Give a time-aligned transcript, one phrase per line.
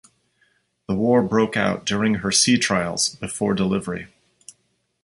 [0.87, 4.07] The war broke out during her sea trials before delivery.